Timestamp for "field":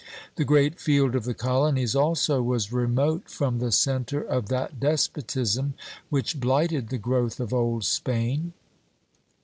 0.79-1.13